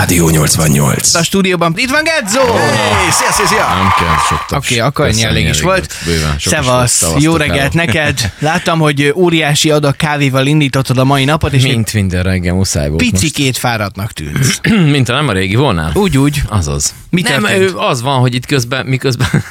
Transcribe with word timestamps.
Rádió 0.00 0.28
88. 0.28 1.14
A 1.14 1.22
stúdióban 1.22 1.74
itt 1.76 1.90
van 1.90 2.02
Gedzo! 2.04 2.52
Hey, 2.52 3.10
szia, 3.10 3.32
szia, 3.32 3.46
szia! 3.46 3.66
Nem 3.76 3.88
kell 3.98 4.16
sok 4.28 4.44
taps. 4.48 4.66
Oké, 4.66 4.78
akkor 4.78 5.06
ennyi 5.06 5.22
elég 5.22 5.48
is 5.48 5.60
volt. 5.60 5.94
Szevasz, 6.38 7.04
jó 7.18 7.36
reggelt 7.36 7.72
neked. 7.82 8.32
Láttam, 8.38 8.78
hogy 8.78 9.12
óriási 9.14 9.70
adag 9.70 9.96
kávéval 9.96 10.46
indítottad 10.46 10.98
a 10.98 11.04
mai 11.04 11.24
napot, 11.24 11.52
és 11.52 11.62
Mint 11.62 11.92
minden 11.92 12.22
reggel 12.22 12.54
muszáj 12.54 12.88
volt 12.88 13.02
picikét 13.02 13.56
fáradtnak 13.56 14.12
tűnsz. 14.12 14.36
most. 14.36 14.68
Mint 14.94 15.08
ha 15.08 15.14
nem 15.14 15.28
a 15.28 15.32
régi 15.32 15.54
volnál? 15.54 15.90
Úgy, 15.94 16.18
úgy. 16.18 16.42
Azaz. 16.48 16.94
Mi 17.10 17.20
nem, 17.22 17.46
az 17.76 18.02
van, 18.02 18.20
hogy 18.20 18.34
itt 18.34 18.46
közben, 18.46 18.86
miközben... 18.86 19.28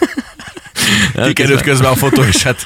Kikerült 1.25 1.61
közben 1.61 1.91
a 1.91 1.95
fotó, 1.95 2.23
és 2.23 2.43
hát 2.43 2.65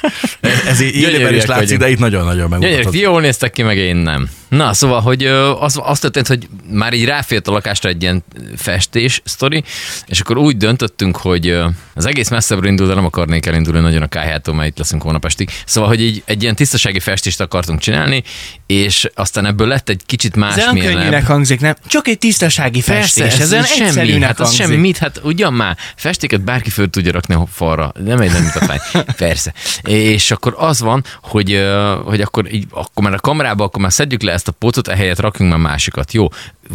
ez 0.66 0.80
így 0.80 0.94
élőben 0.94 1.34
is 1.34 1.44
látszik, 1.44 1.64
vagyunk. 1.64 1.80
de 1.80 1.90
itt 1.90 1.98
nagyon-nagyon 1.98 2.60
Gyönyörűek, 2.60 2.88
ti 2.88 3.00
jól 3.00 3.20
néztek 3.20 3.50
ki, 3.50 3.62
meg 3.62 3.76
én 3.76 3.96
nem. 3.96 4.28
Na, 4.48 4.72
szóval, 4.72 5.00
hogy 5.00 5.24
az, 5.60 5.80
az 5.82 5.98
történt, 5.98 6.26
hogy 6.26 6.48
már 6.70 6.92
így 6.92 7.04
ráfért 7.04 7.48
a 7.48 7.52
lakásra 7.52 7.88
egy 7.88 8.02
ilyen 8.02 8.24
festés 8.56 9.20
sztori, 9.24 9.64
és 10.06 10.20
akkor 10.20 10.38
úgy 10.38 10.56
döntöttünk, 10.56 11.16
hogy 11.16 11.58
az 11.94 12.06
egész 12.06 12.28
messzebbről 12.28 12.70
indul, 12.70 12.86
de 12.86 12.94
nem 12.94 13.04
akarnék 13.04 13.46
elindulni 13.46 13.80
nagyon 13.80 14.02
a 14.02 14.06
kájhától, 14.06 14.54
mert 14.54 14.68
itt 14.68 14.78
leszünk 14.78 15.02
holnap 15.02 15.24
estig. 15.24 15.50
Szóval, 15.66 15.88
hogy 15.88 16.00
így 16.00 16.22
egy 16.24 16.42
ilyen 16.42 16.54
tisztasági 16.54 17.00
festést 17.00 17.40
akartunk 17.40 17.80
csinálni, 17.80 18.22
és 18.66 19.08
aztán 19.14 19.46
ebből 19.46 19.68
lett 19.68 19.88
egy 19.88 20.02
kicsit 20.06 20.36
Ez 20.36 20.56
nem 20.56 20.78
könnyűnek 20.78 21.26
hangzik, 21.26 21.60
nem? 21.60 21.74
Csak 21.86 22.08
egy 22.08 22.18
tisztasági 22.18 22.80
festés. 22.80 23.38
Ez, 23.38 23.52
olyan 23.52 23.64
semmi, 23.64 24.20
hát 24.20 24.30
az 24.30 24.46
hangzik. 24.46 24.60
semmi, 24.60 24.76
mit, 24.76 24.98
hát 24.98 25.20
ugyan 25.22 25.52
már, 25.52 25.76
festéket 25.96 26.40
bárki 26.40 26.70
föl 26.70 26.90
tudja 26.90 27.12
rakni 27.12 27.34
a 27.34 27.46
falra, 27.52 27.92
nem 28.04 28.20
egy 28.20 28.32
nem 28.34 28.42
mutatvány, 28.42 29.04
persze. 29.16 29.52
És 29.82 30.30
akkor 30.30 30.54
az 30.56 30.80
van, 30.80 31.04
hogy, 31.22 31.66
hogy 32.04 32.20
akkor, 32.20 32.52
így, 32.52 32.66
akkor 32.70 33.04
már 33.04 33.14
a 33.14 33.18
kamerába, 33.18 33.64
akkor 33.64 33.80
már 33.80 33.92
szedjük 33.92 34.22
le 34.22 34.32
ezt 34.32 34.48
a 34.48 34.52
pótot, 34.52 34.88
ehelyett 34.88 35.20
rakjunk 35.20 35.50
már 35.50 35.60
másikat. 35.60 36.12
Jó, 36.12 36.28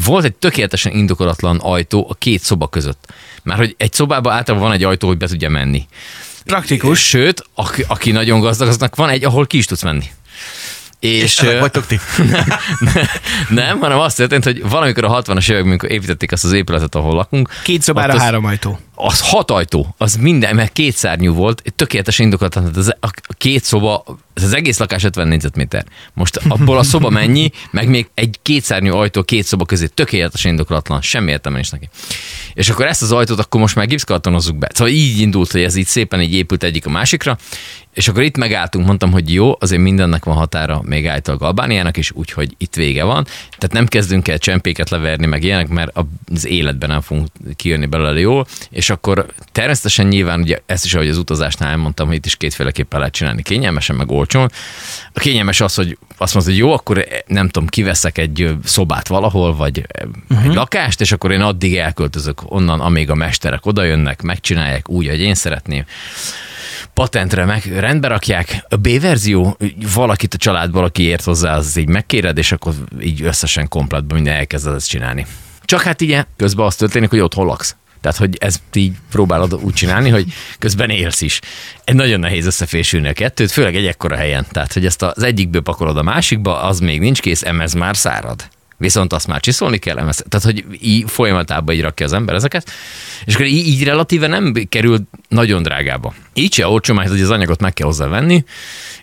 volt 0.05 0.25
egy 0.25 0.35
tökéletesen 0.35 0.91
indokolatlan 0.91 1.57
ajtó 1.57 2.07
a 2.09 2.13
két 2.13 2.41
szoba 2.41 2.67
között. 2.67 3.13
Már 3.43 3.57
hogy 3.57 3.75
egy 3.77 3.93
szobában 3.93 4.33
általában 4.33 4.67
van 4.67 4.75
egy 4.75 4.83
ajtó, 4.83 5.07
hogy 5.07 5.17
be 5.17 5.27
tudja 5.27 5.49
menni. 5.49 5.87
Praktikus. 6.45 7.07
Sőt, 7.07 7.43
aki, 7.53 7.83
aki 7.87 8.11
nagyon 8.11 8.39
gazdag, 8.39 8.67
aznak 8.67 8.95
van 8.95 9.09
egy, 9.09 9.25
ahol 9.25 9.47
ki 9.47 9.57
is 9.57 9.65
tudsz 9.65 9.83
menni. 9.83 10.05
És, 10.99 11.41
ö, 11.41 11.59
vagytok 11.59 11.85
ti? 11.85 11.99
nem, 13.49 13.79
hanem 13.79 13.99
azt 13.99 14.17
történt, 14.17 14.43
hogy 14.43 14.69
valamikor 14.69 15.03
a 15.03 15.21
60-as 15.21 15.49
években, 15.49 15.69
amikor 15.69 15.91
építették 15.91 16.31
azt 16.31 16.43
az 16.43 16.51
épületet, 16.51 16.95
ahol 16.95 17.15
lakunk, 17.15 17.49
Két 17.63 17.81
szobára 17.81 18.19
három 18.19 18.45
ajtó. 18.45 18.79
Az 19.01 19.21
hat 19.21 19.51
ajtó, 19.51 19.95
az 19.97 20.15
minden, 20.15 20.55
mert 20.55 20.71
két 20.73 20.95
szárnyú 20.95 21.33
volt, 21.33 21.61
egy 21.65 21.73
tökéletes 21.73 22.19
indokolatlan, 22.19 22.71
az, 22.75 22.95
a 23.01 23.33
két 23.33 23.63
szoba, 23.63 24.03
ez 24.33 24.43
az 24.43 24.53
egész 24.53 24.79
lakás 24.79 25.03
50 25.03 25.27
négyzetméter. 25.27 25.85
Most 26.13 26.35
abból 26.47 26.77
a 26.77 26.83
szoba 26.83 27.09
mennyi, 27.09 27.51
meg 27.71 27.87
még 27.87 28.09
egy 28.13 28.39
kétszárnyú 28.41 28.95
ajtó 28.95 29.23
két 29.23 29.45
szoba 29.45 29.65
közé, 29.65 29.87
tökéletes 29.87 30.43
indokolatlan, 30.43 31.01
semmi 31.01 31.31
értelme 31.31 31.57
nincs 31.57 31.71
neki. 31.71 31.89
És 32.53 32.69
akkor 32.69 32.85
ezt 32.85 33.01
az 33.01 33.11
ajtót 33.11 33.39
akkor 33.39 33.61
most 33.61 33.75
már 33.75 33.87
gipszkartonozzuk 33.87 34.57
be. 34.57 34.69
Szóval 34.73 34.93
így 34.93 35.19
indult, 35.19 35.51
hogy 35.51 35.63
ez 35.63 35.75
így 35.75 35.87
szépen 35.87 36.21
így 36.21 36.33
épült 36.33 36.63
egyik 36.63 36.85
a 36.85 36.89
másikra, 36.89 37.37
és 37.93 38.07
akkor 38.07 38.23
itt 38.23 38.37
megálltunk, 38.37 38.85
mondtam, 38.85 39.11
hogy 39.11 39.33
jó, 39.33 39.53
azért 39.59 39.81
mindennek 39.81 40.25
van 40.25 40.35
határa, 40.35 40.81
még 40.85 41.07
állítólag 41.07 41.41
Albániának 41.41 41.97
is, 41.97 42.11
úgyhogy 42.11 42.55
itt 42.57 42.75
vége 42.75 43.03
van. 43.03 43.23
Tehát 43.57 43.71
nem 43.71 43.87
kezdünk 43.87 44.27
el 44.27 44.37
csempéket 44.37 44.89
leverni, 44.89 45.25
meg 45.25 45.43
ilyenek, 45.43 45.67
mert 45.67 45.97
az 46.33 46.45
életben 46.45 46.89
nem 46.89 47.01
fogunk 47.01 47.27
kijönni 47.55 47.85
belőle 47.85 48.19
jól, 48.19 48.45
és 48.69 48.88
akkor 48.89 49.25
természetesen 49.51 50.07
nyilván 50.07 50.41
ugye 50.41 50.59
ezt 50.65 50.85
is, 50.85 50.93
ahogy 50.93 51.09
az 51.09 51.17
utazásnál 51.17 51.69
elmondtam, 51.69 52.07
hogy 52.07 52.15
itt 52.15 52.25
is 52.25 52.35
kétféleképpen 52.35 52.99
lehet 52.99 53.13
csinálni, 53.13 53.41
kényelmesen, 53.41 53.95
meg 53.95 54.11
olcsón. 54.11 54.51
A 55.13 55.19
kényelmes 55.19 55.61
az, 55.61 55.75
hogy 55.75 55.97
azt 56.17 56.33
mondod, 56.33 56.51
hogy 56.51 56.61
jó, 56.61 56.73
akkor 56.73 57.07
nem 57.27 57.49
tudom, 57.49 57.67
kiveszek 57.67 58.17
egy 58.17 58.55
szobát 58.63 59.07
valahol, 59.07 59.55
vagy 59.55 59.85
uh-huh. 60.29 60.45
egy 60.45 60.53
lakást, 60.53 61.01
és 61.01 61.11
akkor 61.11 61.31
én 61.31 61.41
addig 61.41 61.75
elköltözök 61.75 62.41
onnan, 62.45 62.79
amíg 62.79 63.09
a 63.09 63.15
mesterek 63.15 63.65
odajönnek, 63.65 64.21
megcsinálják 64.21 64.89
úgy, 64.89 65.07
hogy 65.07 65.19
én 65.19 65.35
szeretném 65.35 65.85
patentre 66.93 67.45
meg 67.45 67.63
rendbe 67.65 68.07
rakják. 68.07 68.65
A 68.69 68.75
B 68.75 68.99
verzió, 69.01 69.57
valakit 69.93 70.33
a 70.33 70.37
családból, 70.37 70.83
aki 70.83 71.03
ért 71.03 71.23
hozzá, 71.23 71.55
az 71.55 71.77
így 71.77 71.87
megkéred, 71.87 72.37
és 72.37 72.51
akkor 72.51 72.73
így 73.01 73.21
összesen 73.21 73.67
kompletben 73.67 74.15
minden 74.15 74.35
elkezded 74.35 74.75
ezt 74.75 74.87
csinálni. 74.87 75.25
Csak 75.65 75.81
hát 75.81 76.01
ugye 76.01 76.23
közben 76.37 76.65
az 76.65 76.75
történik, 76.75 77.09
hogy 77.09 77.19
otthon 77.19 77.45
laksz. 77.45 77.75
Tehát, 78.01 78.17
hogy 78.17 78.37
ezt 78.39 78.61
így 78.73 78.93
próbálod 79.11 79.53
úgy 79.53 79.73
csinálni, 79.73 80.09
hogy 80.09 80.25
közben 80.59 80.89
élsz 80.89 81.21
is. 81.21 81.39
Egy 81.83 81.95
nagyon 81.95 82.19
nehéz 82.19 82.45
összefésülni 82.45 83.07
a 83.07 83.13
kettőt, 83.13 83.51
főleg 83.51 83.75
egy 83.75 83.85
ekkora 83.85 84.15
helyen. 84.15 84.45
Tehát, 84.51 84.73
hogy 84.73 84.85
ezt 84.85 85.01
az 85.01 85.23
egyikből 85.23 85.61
pakolod 85.61 85.97
a 85.97 86.03
másikba, 86.03 86.61
az 86.61 86.79
még 86.79 86.99
nincs 86.99 87.21
kész, 87.21 87.43
emez 87.43 87.73
már 87.73 87.97
szárad. 87.97 88.49
Viszont 88.77 89.13
azt 89.13 89.27
már 89.27 89.39
csiszolni 89.39 89.77
kell, 89.77 89.97
emez. 89.97 90.23
Tehát, 90.29 90.45
hogy 90.45 90.65
így 90.81 91.03
folyamatában 91.07 91.75
így 91.75 91.81
rakja 91.81 92.05
az 92.05 92.13
ember 92.13 92.35
ezeket, 92.35 92.71
és 93.25 93.33
akkor 93.33 93.45
így, 93.45 93.67
így 93.67 93.83
relatíve 93.83 94.27
nem 94.27 94.53
kerül 94.69 94.99
nagyon 95.27 95.63
drágába. 95.63 96.13
Így 96.39 96.53
se 96.53 96.67
olcsó, 96.67 96.93
mert 96.93 97.09
hogy 97.09 97.21
az 97.21 97.29
anyagot 97.29 97.61
meg 97.61 97.73
kell 97.73 97.85
hozzá 97.87 98.07
venni, 98.07 98.43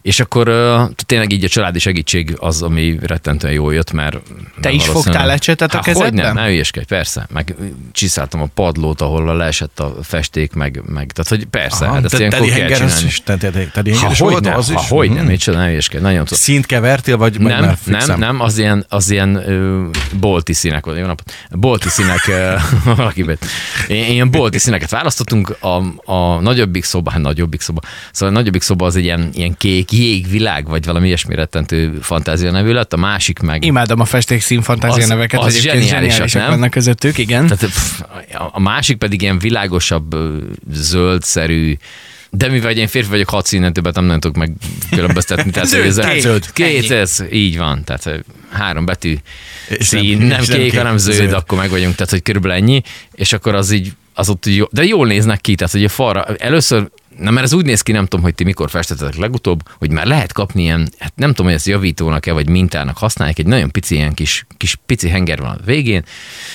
és 0.03 0.21
akkor 0.21 0.49
uh, 0.49 0.91
tényleg 1.07 1.33
így 1.33 1.45
a 1.45 1.49
családi 1.49 1.79
segítség 1.79 2.35
az, 2.39 2.63
ami 2.63 2.99
rettentően 3.03 3.53
jól 3.53 3.75
jött, 3.75 3.93
mert... 3.93 4.17
Te 4.61 4.71
is 4.71 4.87
fogtál 4.87 5.31
ecsetet 5.31 5.75
a 5.75 5.77
Há, 5.77 5.83
Hogy 5.83 5.93
kezedben? 5.95 6.25
nem, 6.25 6.35
ne 6.35 6.47
hülyeskedj, 6.51 6.85
persze. 6.87 7.27
Meg 7.33 7.55
csiszáltam 7.93 8.41
a 8.41 8.47
padlót, 8.55 9.01
ahol 9.01 9.37
leesett 9.37 9.81
a 9.81 9.95
festék, 10.03 10.53
meg, 10.53 10.83
meg 10.87 11.13
tehát 11.13 11.29
hogy 11.29 11.45
persze, 11.51 11.85
Aha, 11.85 11.95
hát 11.95 12.05
ezt 12.05 12.13
te- 12.13 12.19
ilyenkor 12.19 12.49
kell 12.49 12.69
csinálni. 12.69 13.11
Te- 13.25 13.37
te- 13.37 13.51
te- 13.51 13.65
Tedi 13.73 13.93
Ha 13.95 14.15
hogy 14.19 14.43
nem, 14.43 14.57
az 14.57 14.73
ha 14.73 14.81
is? 14.81 14.89
hogy 14.89 15.09
nem, 15.09 15.19
Mhm. 15.19 15.27
micsoda, 15.27 15.59
ne 15.59 15.67
hülyeskedj, 15.67 16.03
nagyon 16.03 16.25
tudom. 16.25 16.39
Színt 16.39 16.67
kevertél, 16.67 17.17
vagy, 17.17 17.41
Nem, 17.41 17.65
már 17.65 17.79
nem, 18.07 18.19
nem, 18.19 18.41
az 18.41 18.59
ilyen, 18.59 18.87
az 18.89 19.11
ilyen 19.11 19.35
ö, 19.51 19.85
bolti 20.21 20.53
színek. 20.53 20.85
Jó 20.87 20.93
napot. 21.07 21.33
Bolti 21.51 21.89
színek, 21.89 22.27
ö, 22.29 22.55
valaki. 22.97 23.25
Ilyen 23.89 24.31
bolti 24.31 24.59
színeket 24.59 24.91
választottunk. 24.91 25.57
A, 25.61 25.83
a 26.13 26.41
nagyobbik 26.41 26.85
szoba, 26.85 27.11
hát 27.11 27.21
nagyobbik 27.27 27.61
szoba, 27.61 27.81
szóval 28.13 28.35
a 28.35 28.39
nagyobbik 28.39 28.63
szoba 28.63 28.87
az 28.87 28.97
egy 28.97 29.05
ilyen, 29.05 29.31
ilyen 29.35 29.57
kék 29.57 29.93
jégvilág, 29.93 30.69
vagy 30.69 30.85
valami 30.85 31.07
ilyesmi 31.07 31.35
rettentő 31.35 31.99
fantázia 32.03 32.51
nevű 32.51 32.73
lett, 32.73 32.93
a 32.93 32.97
másik 32.97 33.39
meg 33.39 33.65
Imádom 33.65 34.01
a 34.01 34.05
festék 34.05 34.41
színfantázia 34.41 35.03
Az- 35.03 35.09
neveket, 35.09 35.41
az 35.41 35.59
zseniálisak, 35.61 35.99
zseniálisak 35.99 36.41
nem? 36.41 36.51
vannak 36.51 36.71
közöttük, 36.71 37.19
igen. 37.19 37.43
Tehát 37.47 37.65
pff, 37.65 38.01
a 38.53 38.61
másik 38.61 38.97
pedig 38.97 39.23
ilyen 39.23 39.39
világosabb, 39.39 40.17
zöldszerű, 40.73 41.77
de 42.31 42.49
mivel 42.49 42.71
én 42.77 42.87
férfi 42.87 43.11
vagyok, 43.11 43.29
hat 43.29 43.47
színen 43.47 43.73
többet 43.73 43.95
nem, 43.95 44.05
nem 44.05 44.21
tudok 44.21 44.37
megkülönböztetni. 44.37 45.51
Tehát 45.53 45.69
Zöld, 45.69 45.87
ez- 45.99 46.07
kék. 46.07 46.21
zöld. 46.21 46.53
Két, 46.53 46.91
ez 46.91 47.25
így 47.33 47.59
van. 47.59 47.85
Tehát 47.85 48.25
három 48.51 48.85
betű 48.85 49.17
És 49.69 49.87
szín, 49.87 50.19
nem- 50.19 50.27
nem 50.27 50.41
kék, 50.41 50.57
kék, 50.57 50.77
hanem 50.77 50.97
zöld, 50.97 51.17
zöld. 51.17 51.33
akkor 51.33 51.59
meg 51.59 51.71
vagyunk. 51.71 51.95
Tehát, 51.95 52.11
hogy 52.11 52.23
körülbelül 52.23 52.57
ennyi. 52.57 52.83
És 53.13 53.33
akkor 53.33 53.55
az 53.55 53.71
így, 53.71 53.93
az 54.15 54.29
ott 54.29 54.47
jó, 54.47 54.65
de 54.71 54.85
jól 54.85 55.07
néznek 55.07 55.41
ki, 55.41 55.55
tehát 55.55 55.73
hogy 55.73 55.85
a 55.85 55.89
falra, 55.89 56.25
először 56.25 56.89
Na, 57.19 57.31
mert 57.31 57.47
ez 57.47 57.53
úgy 57.53 57.65
néz 57.65 57.83
ki, 57.83 57.93
nem 57.93 58.07
tudom, 58.07 58.25
hogy 58.25 58.35
ti 58.35 58.45
mikor 58.45 58.71
festettetek 58.71 59.17
legutóbb, 59.17 59.61
hogy 59.79 59.91
már 59.91 60.07
lehet 60.07 60.33
kapni 60.33 60.63
ilyen, 60.63 60.89
hát 60.99 61.13
nem 61.17 61.29
tudom, 61.29 61.47
hogy 61.47 61.55
ezt 61.55 61.67
javítónak-e, 61.67 62.33
vagy 62.33 62.49
mintának 62.49 62.99
használják, 62.99 63.39
egy 63.39 63.47
nagyon 63.47 63.71
pici 63.71 63.95
ilyen 63.95 64.15
kis, 64.15 64.47
kis 64.57 64.77
pici 64.87 65.09
henger 65.09 65.39
van 65.39 65.51
a 65.51 65.65
végén, 65.65 66.05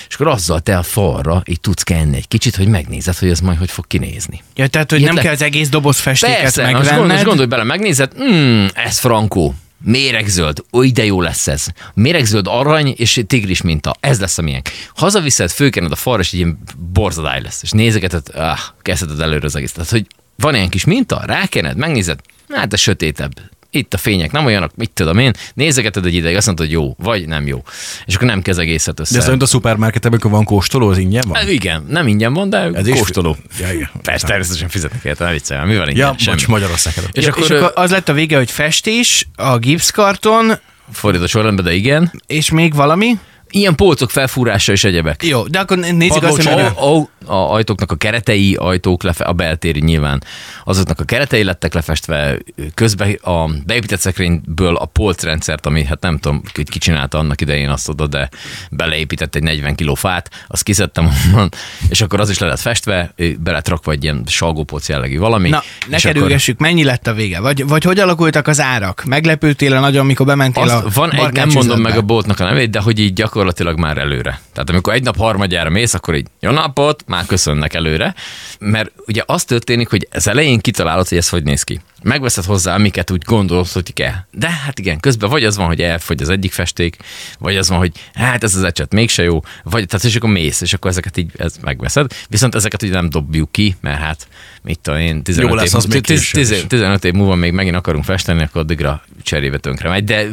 és 0.08 0.16
akkor 0.16 0.28
azzal 0.28 0.60
te 0.60 0.78
a 0.78 0.84
falra 0.84 1.44
így 1.46 1.60
tudsz 1.60 1.84
kenni 1.84 2.16
egy 2.16 2.28
kicsit, 2.28 2.56
hogy 2.56 2.68
megnézed, 2.68 3.18
hogy 3.18 3.30
ez 3.30 3.40
majd 3.40 3.58
hogy 3.58 3.72
fog 3.72 3.88
kinézni. 3.88 4.42
Ja, 4.56 4.68
tehát, 4.68 4.90
hogy 4.90 5.00
Ilyet 5.00 5.14
nem 5.14 5.24
le- 5.24 5.28
kell 5.28 5.38
az 5.38 5.42
egész 5.42 5.70
doboz 5.70 6.00
festéket 6.00 6.42
Persze, 6.42 6.62
megvenned. 6.62 6.90
gondolj, 6.90 7.12
most 7.14 7.26
gondolj 7.26 7.48
bele, 7.48 7.64
megnézed, 7.64 8.12
mm, 8.24 8.66
ez 8.74 9.00
frankó, 9.00 9.56
méregzöld, 9.84 10.64
oly 10.72 10.90
de 10.90 11.06
jó 11.06 11.22
lesz 11.22 11.48
ez. 11.48 11.66
Méregzöld 11.94 12.46
arany 12.48 12.94
és 12.98 13.22
tigris 13.28 13.62
minta, 13.62 13.96
ez 14.00 14.20
lesz 14.20 14.38
a 14.38 14.42
miénk. 14.42 14.70
Hazaviszed, 14.96 15.50
főkened 15.52 15.92
a 15.92 15.96
falra, 15.96 16.22
és 16.22 16.28
egy 16.28 16.40
ilyen 16.40 16.60
borzadály 16.94 17.42
lesz, 17.42 17.64
és 17.64 17.72
nézegeted, 17.72 18.28
ah, 18.34 18.60
kezdheted 18.82 19.20
előre 19.20 19.46
az 19.46 19.56
egész. 19.56 19.72
Tehát, 19.72 19.90
hogy 19.90 20.08
van 20.41 20.56
ilyen 20.56 20.69
kis 20.69 20.85
minta, 20.85 21.22
rákened, 21.25 21.78
megnézed, 21.78 22.19
hát 22.50 22.74
ez 22.74 22.79
sötétebb. 22.79 23.31
Itt 23.74 23.94
a 23.94 23.97
fények 23.97 24.31
nem 24.31 24.46
olyanok, 24.46 24.72
mit 24.75 24.90
tudom 24.91 25.18
én, 25.18 25.34
nézegeted 25.53 26.06
egy 26.06 26.13
ideig, 26.13 26.35
azt 26.35 26.46
mondod, 26.46 26.66
hogy 26.66 26.75
jó, 26.75 26.96
vagy 26.97 27.28
nem 27.28 27.47
jó. 27.47 27.63
És 28.06 28.16
akkor 28.16 28.28
nem 28.28 28.41
kezd 28.41 28.59
egészet 28.59 29.00
össze. 29.00 29.13
De 29.13 29.19
ez 29.19 29.28
olyan, 29.28 29.41
a 29.41 29.46
szupermarketekben, 29.46 30.12
amikor 30.12 30.31
van 30.31 30.44
kóstoló, 30.44 30.88
az 30.90 30.97
ingyen 30.97 31.24
van? 31.28 31.36
Hát 31.38 31.50
Igen, 31.50 31.86
nem 31.89 32.07
ingyen 32.07 32.33
van, 32.33 32.50
de 32.50 32.57
Ez 32.74 32.88
is- 32.88 32.98
kóstoló. 33.00 33.38
Ja, 33.60 33.74
igen. 33.74 33.89
Persze, 34.01 34.27
természetesen 34.27 34.69
fizetni 34.69 35.00
kell, 35.04 35.16
ne 35.19 35.31
viccelj, 35.31 35.68
mi 35.68 35.77
van 35.77 35.89
ingyen? 35.89 36.07
Ja, 36.07 36.16
Semmi. 36.18 36.36
bocs, 36.38 36.48
Magyarország. 36.48 36.94
előtt. 36.98 37.16
És, 37.18 37.24
És, 37.24 37.30
akkor, 37.30 37.44
és 37.44 37.50
akkor 37.50 37.71
az 37.75 37.92
lett 37.92 38.10
a 38.10 38.13
vége, 38.13 38.38
hogy 38.38 38.51
festés, 38.51 39.27
a 39.36 39.57
gipszkarton, 39.57 40.51
fordítva 40.92 41.27
sorrendben, 41.27 41.66
de 41.66 41.74
igen. 41.74 42.12
és 42.27 42.50
még 42.50 42.74
valami. 42.74 43.18
Ilyen 43.51 43.75
polcok 43.75 44.09
felfúrása 44.09 44.71
és 44.71 44.83
egyebek. 44.83 45.24
Jó, 45.24 45.48
de 45.48 45.59
akkor 45.59 45.77
nézzük 45.77 46.24
azt, 46.24 46.44
hogy 46.44 46.71
ó, 46.83 47.09
a 47.25 47.53
ajtóknak 47.53 47.92
a 47.92 47.95
keretei, 47.95 48.56
ajtók, 48.56 49.03
lefe, 49.03 49.24
a 49.24 49.33
beltéri 49.33 49.80
nyilván, 49.80 50.24
azoknak 50.63 51.00
a 51.00 51.03
keretei 51.03 51.44
lettek 51.44 51.74
lefestve, 51.74 52.38
közben 52.74 53.12
a 53.21 53.50
beépített 53.65 54.00
szekrényből 54.00 54.75
a 54.75 54.86
polcrendszert, 54.86 55.65
ami 55.65 55.83
hát 55.86 56.01
nem 56.01 56.18
tudom, 56.18 56.42
hogy 56.53 56.69
ki 56.69 56.80
csinálta 56.80 57.18
annak 57.18 57.42
idején 57.42 57.69
azt 57.69 57.89
oda, 57.89 58.07
de 58.07 58.30
beleépített 58.71 59.36
egy 59.36 59.44
40 59.44 59.75
kiló 59.75 59.94
fát, 59.94 60.30
azt 60.47 60.63
kiszedtem 60.63 61.09
onnan, 61.27 61.50
és 61.89 62.01
akkor 62.01 62.19
az 62.19 62.30
is 62.30 62.39
le 62.39 62.47
lett 62.47 62.59
festve, 62.59 63.13
be 63.39 63.51
lett 63.51 63.68
rakva 63.68 63.92
egy 63.92 64.04
ilyen 64.04 64.24
salgópolc 64.27 64.89
jellegű 64.89 65.18
valami. 65.18 65.50
Na, 65.50 65.63
ne 65.89 65.97
kerülgessük, 65.97 66.59
mennyi 66.59 66.83
lett 66.83 67.07
a 67.07 67.13
vége? 67.13 67.39
Vagy, 67.39 67.68
vagy 67.68 67.83
hogy 67.83 68.00
alakultak 68.00 68.47
az 68.47 68.59
árak? 68.59 69.04
Meglepődtél 69.06 69.80
nagyon, 69.80 70.06
mikor 70.06 70.25
bementél 70.25 70.69
a 70.69 70.83
Azt, 70.83 70.95
van 70.95 71.12
egy, 71.12 71.31
nem 71.31 71.50
mondom 71.54 71.81
meg 71.81 71.97
a 71.97 72.01
boltnak 72.01 72.39
a 72.39 72.44
nevét, 72.44 72.69
de 72.69 72.80
hogy 72.80 73.00
így 73.00 73.13
gyakorlatilag 73.42 73.80
már 73.80 73.98
előre. 73.98 74.40
Tehát 74.54 74.70
amikor 74.70 74.94
egy 74.94 75.04
nap 75.04 75.18
harmadjára 75.18 75.70
mész, 75.70 75.94
akkor 75.94 76.16
így 76.16 76.28
jó 76.40 76.52
napot, 76.52 77.04
már 77.08 77.26
köszönnek 77.26 77.74
előre. 77.74 78.16
Mert 78.60 78.92
ugye 79.08 79.24
az 79.26 79.44
történik, 79.44 79.90
hogy 79.90 80.08
az 80.12 80.28
elején 80.28 80.60
kitalálod, 80.60 81.08
hogy 81.08 81.18
ez 81.18 81.30
hogy 81.30 81.44
néz 81.44 81.64
ki. 81.64 81.82
Megveszed 82.04 82.44
hozzá, 82.44 82.74
amiket 82.76 83.12
úgy 83.12 83.24
gondolsz, 83.24 83.74
hogy 83.74 83.94
kell. 83.94 84.14
De 84.32 84.50
hát 84.50 84.80
igen, 84.80 85.00
közben 85.00 85.30
vagy 85.30 85.44
az 85.44 85.58
van, 85.58 85.68
hogy 85.68 85.82
elfogy 85.82 86.22
az 86.22 86.30
egyik 86.30 86.52
festék, 86.52 86.98
vagy 87.40 87.58
az 87.58 87.70
van, 87.70 87.78
hogy 87.78 87.92
hát 88.14 88.44
ez 88.44 88.56
az 88.56 88.64
ecset 88.64 88.94
mégse 88.94 89.24
jó, 89.24 89.40
vagy 89.64 89.86
tehát 89.86 90.06
és 90.06 90.16
akkor 90.16 90.30
mész, 90.30 90.62
és 90.62 90.74
akkor 90.74 90.92
ezeket 90.92 91.18
így 91.18 91.32
ez 91.38 91.56
megveszed. 91.62 92.12
Viszont 92.30 92.56
ezeket 92.56 92.82
ugye 92.82 92.94
nem 92.94 93.10
dobjuk 93.10 93.52
ki, 93.52 93.76
mert 93.82 94.00
hát 94.00 94.28
mit 94.62 94.80
tudom 94.80 95.00
én, 95.00 95.24
15, 95.24 95.50
Jó 95.50 95.56
lesz, 95.56 95.68
év, 95.68 95.76
az 95.76 95.86
még 95.86 96.02
tiz- 96.02 96.20
később 96.20 96.42
tiz- 96.42 96.52
is. 96.52 96.68
15 96.68 97.06
év 97.06 97.14
múlva 97.14 97.36
még 97.36 97.52
megint 97.52 97.76
akarunk 97.76 98.04
festeni, 98.04 98.44
akkor 98.44 98.62
addigra 98.62 99.04
cserébe 99.24 99.58
tönkre 99.58 99.90
megy, 99.90 100.04
de 100.04 100.28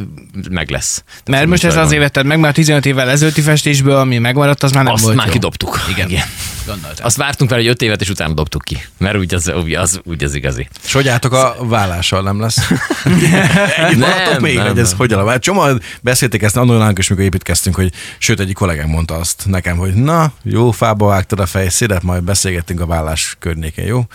meg 0.49 0.69
lesz. 0.69 1.03
Mert 1.25 1.47
most 1.47 1.63
ez 1.63 1.75
azért 1.75 2.01
vetted 2.01 2.25
meg, 2.25 2.43
a 2.43 2.51
15 2.51 2.85
évvel 2.99 3.13
ezelőtti 3.13 3.41
festésből, 3.41 3.95
ami 3.95 4.17
megmaradt, 4.17 4.63
az 4.63 4.71
már 4.71 4.83
nem 4.83 4.93
azt 4.93 5.03
volt 5.03 5.15
már 5.15 5.25
jó. 5.25 5.31
kidobtuk. 5.31 5.85
Igen. 5.89 6.09
Igen. 6.09 6.25
Gondoltam. 6.65 7.05
Azt 7.05 7.17
vártunk 7.17 7.49
vele, 7.49 7.61
hogy 7.61 7.71
5 7.71 7.81
évet, 7.81 8.01
és 8.01 8.09
utána 8.09 8.33
dobtuk 8.33 8.61
ki. 8.63 8.85
Mert 8.97 9.17
úgy 9.17 9.33
az, 9.33 9.51
úgy 9.63 9.73
az, 9.73 10.01
úgy 10.03 10.23
az 10.23 10.35
igazi. 10.35 10.67
És 10.83 10.93
hogy 10.93 11.07
álltok 11.07 11.33
a 11.33 11.55
vállással, 11.59 12.21
nem 12.21 12.39
lesz? 12.39 12.57
Nem, 13.03 14.41
még, 14.41 14.55
nem, 14.55 14.67
hogy 14.67 14.79
ez 14.79 14.93
hogy 14.97 15.13
alapul? 15.13 15.39
Csomóan 15.39 15.81
beszélték 16.01 16.41
ezt 16.41 16.57
annól 16.57 16.77
nálunk 16.77 16.97
is, 16.97 17.07
mikor 17.07 17.23
építkeztünk, 17.23 17.75
hogy 17.75 17.91
sőt, 18.17 18.39
egyik 18.39 18.55
kollégám 18.55 18.87
mondta 18.87 19.15
azt 19.15 19.43
nekem, 19.45 19.77
hogy 19.77 19.93
na, 19.93 20.31
jó, 20.43 20.71
fába 20.71 21.05
vágtad 21.05 21.39
a 21.39 21.45
fejszédet, 21.45 22.03
majd 22.03 22.23
beszélgettünk 22.23 22.79
a 22.79 22.85
vállás 22.85 23.35
környékén, 23.39 23.85
jó? 23.85 24.05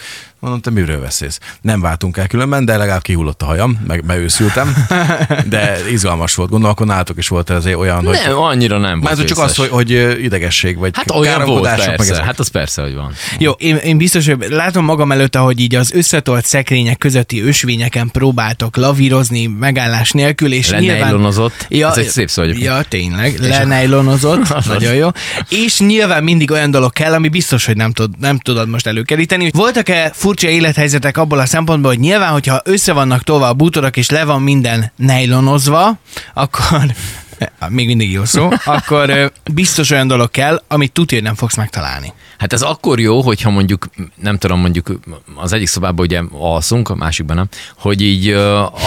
Mondom, 0.45 0.63
te 0.63 0.71
miről 0.71 1.01
beszélsz? 1.01 1.39
Nem 1.61 1.81
váltunk 1.81 2.17
el 2.17 2.27
különben, 2.27 2.65
de 2.65 2.77
legalább 2.77 3.03
kihullott 3.03 3.43
a 3.43 3.45
hajam, 3.45 3.81
meg 3.87 4.05
beőszültem, 4.05 4.87
de 5.47 5.79
izgalmas 5.91 6.35
volt. 6.35 6.51
Gondolom, 6.51 6.75
akkor 6.75 6.87
nálatok 6.87 7.19
is 7.19 7.29
volt 7.29 7.51
ez 7.51 7.67
olyan, 7.67 8.05
hogy... 8.05 8.21
Nem, 8.25 8.39
annyira 8.39 8.79
nem 8.79 9.01
volt 9.01 9.03
Már 9.03 9.25
ez 9.25 9.25
csak 9.25 9.39
az, 9.39 9.57
hogy, 9.57 9.69
hogy 9.69 9.91
idegesség, 10.23 10.79
vagy 10.79 10.91
Hát 10.97 11.11
olyan 11.11 11.45
volt 11.45 11.63
meg 11.63 12.09
ezek. 12.09 12.25
hát 12.25 12.41
az 12.45 12.51
persze, 12.51 12.83
hogy 12.83 12.95
van. 12.95 13.13
Jó, 13.39 13.51
én, 13.51 13.77
én 13.77 13.99
biztos, 13.99 14.27
hogy 14.27 14.47
látom 14.49 14.85
magam 14.85 15.13
előtt, 15.13 15.37
ahogy 15.37 15.61
így 15.61 15.75
az 15.75 15.93
összetolt 15.93 16.47
szekrények 16.47 16.99
közötti 16.99 17.43
ösvényeken 17.43 18.11
próbáltok 18.11 18.77
lavírozni 18.77 19.47
megállás 19.47 20.11
nélkül, 20.11 20.53
és 20.53 20.71
nyilván... 20.71 20.99
Lenejlonozott. 20.99 21.67
Ez 21.71 21.97
egy 21.97 22.09
szép 22.09 22.31
szó 22.31 22.43
egyébként. 22.43 22.67
Ja, 22.67 22.83
tényleg, 22.89 23.39
lenejlonozott, 23.39 24.55
nagyon 24.75 24.95
jó. 24.95 25.09
És 25.49 25.79
nyilván 25.79 26.25
mindig 26.25 26.51
olyan 26.51 26.71
dolog 26.71 26.93
kell, 26.93 27.13
ami 27.13 27.29
biztos, 27.29 27.65
hogy 27.65 27.77
nem, 27.77 27.93
tud, 27.93 28.19
nem 28.19 28.39
tudod 28.39 28.69
most 28.69 28.87
előkeríteni. 28.87 29.51
Voltak-e 29.53 30.11
furcsa 30.15 30.49
élethelyzetek 30.49 31.17
abból 31.17 31.39
a 31.39 31.47
szempontból, 31.47 31.91
hogy 31.91 32.01
nyilván, 32.01 32.33
hogyha 32.33 32.61
össze 32.65 32.93
vannak 32.93 33.23
tolva 33.23 33.49
a 33.49 33.55
bútorok, 33.55 33.97
és 33.97 34.11
le 34.11 34.25
van 34.25 34.43
minden 34.43 34.93
nejlonozva, 34.97 35.99
akkor 36.35 36.95
még 37.69 37.87
mindig 37.87 38.11
jó 38.11 38.25
szó, 38.25 38.49
akkor 38.65 39.33
biztos 39.53 39.91
olyan 39.91 40.07
dolog 40.07 40.31
kell, 40.31 40.63
amit 40.69 40.93
tudja, 40.93 41.17
hogy 41.17 41.27
nem 41.27 41.35
fogsz 41.35 41.57
megtalálni. 41.57 42.13
Hát 42.39 42.53
ez 42.53 42.63
akkor 42.63 43.01
jó, 43.01 43.21
hogyha 43.21 43.51
mondjuk, 43.51 43.87
nem 44.23 44.39
tudom, 44.39 44.61
mondjuk 44.61 44.93
az 45.35 45.53
egyik 45.53 45.67
szobában 45.67 46.05
ugye 46.05 46.23
alszunk, 46.33 46.89
a 46.89 46.95
másikban 46.95 47.37
nem, 47.37 47.49
hogy 47.79 48.01
így 48.03 48.31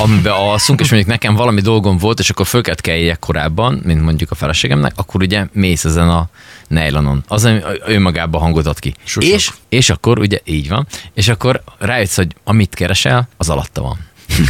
amiben 0.03 0.33
alszunk, 0.33 0.79
és 0.79 0.89
mondjuk 0.89 1.11
nekem 1.11 1.35
valami 1.35 1.61
dolgom 1.61 1.97
volt, 1.97 2.19
és 2.19 2.29
akkor 2.29 2.45
föl 2.45 2.61
kellett 2.61 2.81
kelljek 2.81 3.19
korábban, 3.19 3.81
mint 3.83 4.01
mondjuk 4.01 4.31
a 4.31 4.35
feleségemnek, 4.35 4.93
akkor 4.95 5.21
ugye 5.21 5.45
mész 5.51 5.85
ezen 5.85 6.09
a 6.09 6.29
nejlonon. 6.67 7.23
Az 7.27 7.45
ami 7.45 7.59
önmagában 7.85 8.41
hangot 8.41 8.65
ad 8.65 8.79
ki. 8.79 8.93
Susok. 9.03 9.31
És, 9.31 9.51
és 9.69 9.89
akkor 9.89 10.19
ugye 10.19 10.39
így 10.43 10.69
van, 10.69 10.87
és 11.13 11.27
akkor 11.27 11.63
rájössz, 11.77 12.15
hogy 12.15 12.35
amit 12.43 12.75
keresel, 12.75 13.27
az 13.37 13.49
alatta 13.49 13.81
van. 13.81 13.97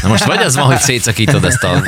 Na 0.02 0.08
most 0.10 0.24
vagy 0.24 0.38
az 0.38 0.56
van, 0.56 0.66
hogy 0.66 0.80
szétszakítod 0.80 1.46
ezt 1.46 1.64
a 1.64 1.84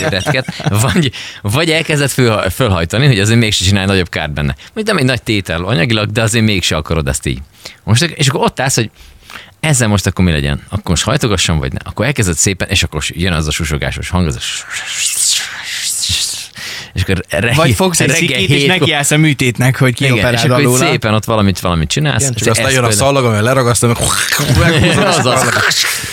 retket, 0.00 0.62
vagy, 0.68 1.12
vagy 1.42 1.70
elkezded 1.70 2.10
föl, 2.10 2.50
fölhajtani, 2.50 3.06
hogy 3.06 3.20
azért 3.20 3.38
mégse 3.38 3.64
csinálj 3.64 3.86
nagyobb 3.86 4.08
kárt 4.08 4.32
benne. 4.32 4.54
Mondjuk 4.58 4.86
nem 4.86 4.96
egy 4.96 5.04
nagy 5.04 5.22
tétel 5.22 5.64
anyagilag, 5.64 6.10
de 6.10 6.22
azért 6.22 6.44
mégse 6.44 6.76
akarod 6.76 7.08
ezt 7.08 7.26
így. 7.26 7.38
Most, 7.84 8.02
és 8.02 8.28
akkor 8.28 8.40
ott 8.40 8.60
állsz, 8.60 8.74
hogy 8.74 8.90
ezzel 9.60 9.88
most 9.88 10.06
akkor 10.06 10.24
mi 10.24 10.30
legyen? 10.30 10.62
Akkor 10.68 10.90
most 10.90 11.02
hajtogassam, 11.02 11.58
vagy 11.58 11.72
ne? 11.72 11.78
Akkor 11.84 12.06
elkezded 12.06 12.36
szépen, 12.36 12.68
és 12.68 12.82
akkor 12.82 13.04
jön 13.08 13.32
az 13.32 13.46
a 13.46 13.50
susogásos 13.50 14.08
hang, 14.08 14.26
az 14.26 14.36
a 14.36 14.40
és 16.98 17.04
akkor 17.04 17.24
reggel, 17.28 17.54
Vagy 17.54 17.74
fogsz 17.74 18.00
egy 18.00 18.10
szikét, 18.10 18.50
és 18.50 18.64
nekiállsz 18.64 19.10
a 19.10 19.16
műtétnek, 19.16 19.76
hogy 19.78 20.00
és 20.00 20.06
kioperáld 20.06 20.50
akkor 20.50 20.64
alóla. 20.64 20.78
szépen 20.86 21.14
ott 21.14 21.24
valamit, 21.24 21.60
valamit 21.60 21.88
csinálsz. 21.88 22.20
Igen, 22.22 22.34
csak 22.34 22.40
Ez- 22.40 22.50
aztán 22.50 22.66
ez 22.66 22.72
jön 22.72 22.84
a 22.84 22.90
szallag, 22.90 23.24
amivel 23.24 23.42
leragasztom. 23.42 23.92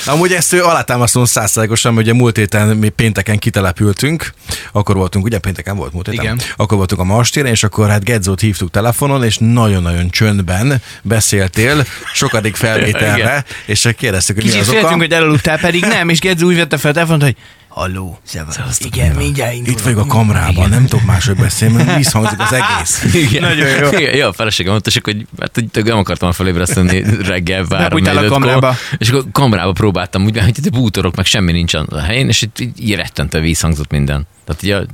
Amúgy 0.06 0.32
ezt 0.32 0.54
ő 0.54 0.64
alátámasztom 0.64 1.26
százszerzalékosan, 1.26 1.94
mert 1.94 2.06
ugye 2.08 2.16
múlt 2.16 2.38
héten 2.38 2.78
mi 2.78 2.90
pénteken 2.90 3.38
kitelepültünk, 3.38 4.34
akkor 4.72 4.96
voltunk, 4.96 5.26
ugye 5.26 5.38
pénteken 5.38 5.76
volt 5.76 5.94
múlt 5.94 6.10
héten? 6.10 6.24
Igen. 6.24 6.40
Akkor 6.56 6.78
voltunk 6.78 7.02
a 7.02 7.04
Mastéren, 7.04 7.52
és 7.52 7.64
akkor 7.64 7.90
hát 7.90 8.04
Gedzót 8.04 8.40
hívtuk 8.40 8.72
telefonon, 8.72 9.24
és 9.24 9.38
nagyon-nagyon 9.40 10.10
csöndben 10.10 10.82
beszéltél, 11.02 11.86
sokadik 12.14 12.56
felvételre, 12.56 13.46
és 13.66 13.90
kérdeztük, 13.98 14.36
hogy 14.36 14.46
mi 14.46 14.52
Kicsit 14.52 14.68
az 14.68 14.84
oka. 14.84 14.96
hogy 14.96 15.12
elaludtál, 15.12 15.60
pedig 15.60 15.82
nem, 15.86 16.10
és 16.10 16.20
Gedzi 16.20 16.44
úgy 16.44 16.56
vette 16.56 16.78
fel 16.78 16.92
a 16.92 16.94
telefont, 16.94 17.22
hogy 17.22 17.36
Halló, 17.76 18.20
szevasz. 18.24 18.80
Igen, 18.80 19.16
mindjárt 19.16 19.54
indulok. 19.54 19.80
Itt 19.80 19.84
vagyok 19.86 20.00
a 20.00 20.06
kamrában, 20.06 20.70
nem 20.70 20.86
tudok 20.86 21.06
máshogy 21.06 21.36
beszélni, 21.36 21.76
mert 21.76 21.96
visszhangzik 21.96 22.40
az 22.40 22.54
egész. 22.62 23.14
Igen. 23.14 23.42
Nagyon 23.42 23.68
jó. 23.68 23.98
Igen, 24.00 24.16
jó, 24.16 24.28
a 24.28 24.34
feleségem 24.34 24.72
mondta, 24.72 24.90
és 24.90 24.96
akkor, 24.96 25.14
hogy 25.14 25.28
hát, 25.40 25.52
hogy 25.74 25.84
nem 25.84 25.98
akartam 25.98 26.32
felébreszteni 26.32 27.04
reggel 27.24 27.66
várom. 27.66 28.04
A 28.06 28.26
kamrába. 28.28 28.76
És 28.98 29.10
akkor 29.10 29.26
kamrába 29.32 29.72
próbáltam, 29.72 30.24
úgy, 30.24 30.40
hogy 30.40 30.58
itt 30.58 30.72
bútorok, 30.72 31.16
meg 31.16 31.26
semmi 31.26 31.52
nincs 31.52 31.74
a 31.74 32.00
helyen, 32.00 32.28
és 32.28 32.42
itt 32.42 32.60
így, 32.60 32.96
rettente 32.96 33.40
vízhangzott 33.40 33.92
minden. 33.92 34.28
Tehát 34.46 34.64
így 34.64 34.72
a- 34.72 34.86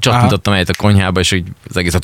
egyet 0.53 0.69
a 0.69 0.73
konyhába, 0.77 1.19
és 1.19 1.29
hogy 1.29 1.43
az 1.69 1.77
egész 1.77 1.93
a 1.93 1.99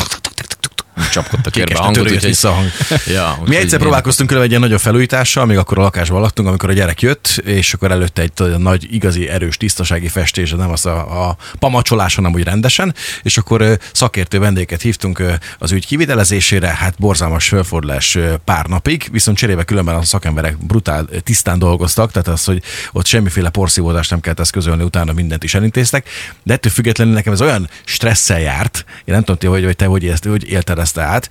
tuk, 1.13 1.24
csapkodta 1.24 1.50
körbe 1.50 1.75
a 1.75 1.81
hangot. 1.81 2.04
úgyhogy- 2.04 2.21
vissza 2.21 2.50
a 2.50 2.54
hang. 2.54 2.68
Ja, 3.07 3.33
Mi 3.36 3.42
úgyhogy 3.42 3.56
egyszer 3.56 3.80
próbálkoztunk 3.80 4.30
különben 4.30 4.51
egy 4.51 4.57
ilyen 4.57 4.69
nagyobb 4.69 4.86
felújítással, 4.86 5.45
még 5.45 5.57
akkor 5.57 5.77
a 5.80 5.81
lakásban 5.81 6.21
laktunk, 6.21 6.48
amikor 6.48 6.69
a 6.69 6.74
gyerek 6.74 7.01
jött, 7.01 7.42
és 7.45 7.74
akkor 7.74 7.92
előtte 7.92 8.21
egy 8.21 8.57
nagy, 8.57 8.94
igazi, 8.94 9.30
erős, 9.30 9.57
tisztasági 9.57 10.07
festés, 10.07 10.51
nem 10.51 10.71
az 10.71 10.86
a, 10.86 11.27
a 11.27 11.38
pamacsolás, 11.59 12.15
hanem 12.15 12.33
úgy 12.33 12.44
rendesen, 12.44 12.95
és 13.24 13.38
akkor 13.38 13.77
szakértő 13.94 14.39
vendéget 14.39 14.81
hívtunk 14.81 15.24
az 15.59 15.71
ügy 15.71 15.86
kivitelezésére, 15.86 16.68
hát 16.68 16.95
borzalmas 16.98 17.48
fölfordulás 17.48 18.18
pár 18.45 18.65
napig, 18.65 19.07
viszont 19.12 19.38
cserébe 19.38 19.63
különben 19.63 19.95
a 19.95 20.04
szakemberek 20.04 20.57
brutál 20.57 21.06
tisztán 21.24 21.59
dolgoztak, 21.59 22.12
tehát 22.12 22.27
az, 22.27 22.44
hogy 22.44 22.63
ott 22.92 23.06
semmiféle 23.06 23.50
porszívódást 23.50 24.09
nem 24.09 24.19
kellett 24.19 24.39
eszközölni, 24.39 24.83
utána 24.83 25.13
mindent 25.13 25.44
is 25.44 25.54
elintéztek, 25.54 26.09
de 26.44 26.54
ettől 26.54 26.71
függetlenül 26.71 27.13
nekem 27.13 27.33
ez 27.33 27.42
olyan 27.42 27.69
stresszel 27.83 28.39
járt, 28.39 28.86
én 29.06 29.13
nem 29.13 29.24
tudom, 29.24 29.51
hogy, 29.54 29.63
hogy 29.63 29.75
te 29.75 29.86
hogy, 29.86 30.07
ezt, 30.07 30.24
hogy 30.24 30.50
élted 30.50 30.80
ezt 30.80 30.96
át, 31.01 31.29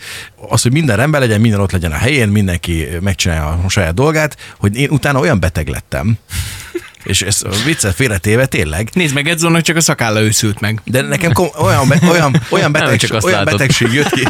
az, 0.48 0.62
hogy 0.62 0.72
minden 0.72 0.96
rendben 0.96 1.20
legyen, 1.20 1.40
minden 1.40 1.60
ott 1.60 1.72
legyen 1.72 1.92
a 1.92 1.96
helyén, 1.96 2.28
mindenki 2.28 2.86
megcsinálja 3.00 3.60
a 3.64 3.68
saját 3.68 3.94
dolgát, 3.94 4.36
hogy 4.58 4.76
én 4.76 4.90
utána 4.90 5.18
olyan 5.18 5.40
beteg 5.40 5.68
lettem, 5.68 6.18
és 7.06 7.22
ez 7.22 7.42
a 7.44 7.48
viccet 7.64 7.94
félretéve 7.94 8.46
tényleg, 8.46 8.88
Nézd 8.92 9.14
meg, 9.14 9.28
Edzónak 9.28 9.62
csak 9.62 9.76
a 9.76 9.80
szakálla 9.80 10.20
őszült 10.22 10.60
meg. 10.60 10.80
de 10.84 11.00
nekem 11.00 11.32
kom- 11.32 11.54
olyan, 11.58 11.88
be- 11.88 11.98
olyan, 12.10 12.42
olyan, 12.50 12.72
betegség, 12.72 12.98
csak 13.08 13.16
azt 13.16 13.26
olyan 13.26 13.38
látod. 13.38 13.52
betegség 13.58 13.92
jött 13.92 14.10
ki. 14.10 14.26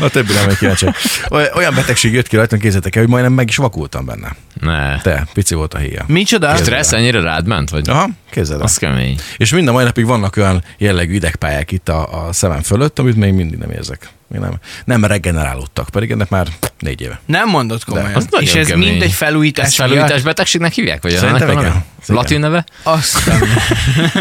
a 0.00 0.08
többi 0.08 0.32
nem 0.32 0.56
kíváncsi. 0.58 0.86
Olyan- 1.28 1.74
betegség 1.74 2.12
jött 2.12 2.28
ki 2.28 2.36
rajtam, 2.36 2.58
kézzétek 2.58 2.94
el, 2.96 3.02
hogy 3.02 3.10
majdnem 3.10 3.32
meg 3.32 3.48
is 3.48 3.56
vakultam 3.56 4.04
benne. 4.04 4.36
Ne. 4.60 5.00
Te, 5.00 5.26
pici 5.32 5.54
volt 5.54 5.74
a 5.74 5.78
híja. 5.78 6.04
Micsoda? 6.06 6.56
Stressz 6.56 6.92
ennyire 6.92 7.20
rád 7.20 7.46
ment? 7.46 7.70
Vagy? 7.70 7.88
Aha, 7.88 8.08
képzeld 8.30 8.58
el. 8.60 8.64
Az 8.66 8.76
kemény. 8.76 9.18
És 9.36 9.52
mind 9.52 9.68
a 9.68 9.72
mai 9.72 9.84
napig 9.84 10.04
vannak 10.06 10.36
olyan 10.36 10.64
jellegű 10.78 11.14
idegpályák 11.14 11.72
itt 11.72 11.88
a, 11.88 12.26
a 12.26 12.32
szemem 12.32 12.62
fölött, 12.62 12.98
amit 12.98 13.16
még 13.16 13.32
mindig 13.32 13.58
nem 13.58 13.70
érzek. 13.70 14.08
Még 14.34 14.42
nem, 14.42 14.54
nem 14.84 15.04
regenerálódtak, 15.04 15.88
pedig 15.88 16.10
ennek 16.10 16.28
már 16.28 16.46
négy 16.78 17.00
éve. 17.00 17.20
Nem 17.26 17.48
mondod 17.48 17.84
komolyan. 17.84 18.14
Az 18.14 18.26
nagyon 18.30 18.48
És 18.48 18.54
ez 18.54 18.66
kemény. 18.66 18.88
mind 18.88 19.02
egy 19.02 19.12
felújítás. 19.12 19.66
Ezt 19.66 19.74
felújítás 19.74 20.22
betegségnek 20.22 20.72
hívják? 20.72 21.02
Vagy 21.02 21.16
Szerintem 21.16 21.50
igen. 21.50 21.84
Latin 22.06 22.40
neve? 22.40 22.64
Azt 22.82 23.18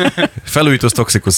Felújítós 0.43 0.91
toxikus. 0.91 1.37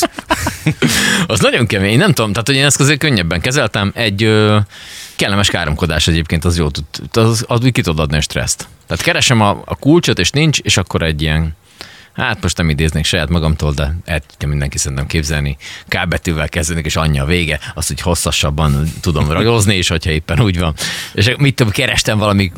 Az 1.28 1.40
nagyon 1.40 1.66
kemény, 1.66 1.98
nem 1.98 2.14
tudom, 2.14 2.32
tehát 2.32 2.48
hogy 2.48 2.56
én 2.56 2.66
ezt 2.66 2.80
azért 2.80 3.00
könnyebben 3.00 3.42
kezeltem. 3.42 3.92
Egy 3.96 4.24
ö, 4.24 4.58
kellemes 5.16 5.50
káromkodás 5.50 6.08
egyébként, 6.08 6.46
az 6.46 6.58
jó 6.58 6.70
tud, 6.70 6.86
az, 7.12 7.46
az 7.48 7.64
úgy 7.64 7.72
ki 7.72 7.82
tud 7.82 8.00
adni 8.00 8.18
a 8.18 8.22
stresszt. 8.22 8.68
Tehát 8.88 9.04
keresem 9.04 9.42
a, 9.42 9.62
a 9.66 9.76
kulcsot, 9.76 10.20
és 10.20 10.30
nincs, 10.30 10.60
és 10.60 10.78
akkor 10.78 11.02
egy 11.02 11.22
ilyen 11.22 11.56
Hát 12.16 12.42
most 12.42 12.58
nem 12.58 12.70
idéznék 12.70 13.06
saját 13.06 13.30
magamtól, 13.30 13.74
de 13.74 13.96
el 14.06 14.20
tudja 14.20 14.48
mindenki 14.48 14.78
szerintem 14.78 15.08
képzelni. 15.08 15.58
K 15.88 16.08
betűvel 16.08 16.50
kezdődik, 16.50 16.86
és 16.86 16.96
anyja 16.96 17.26
vége, 17.26 17.60
azt, 17.74 17.88
hogy 17.88 18.02
hosszasabban 18.02 18.92
tudom 19.02 19.32
ragozni, 19.32 19.76
és 19.76 19.88
hogyha 19.88 20.12
éppen 20.12 20.40
úgy 20.42 20.60
van. 20.60 20.74
És 21.14 21.34
mit 21.38 21.56
tudom, 21.56 21.72
kerestem 21.72 22.18
valami 22.18 22.52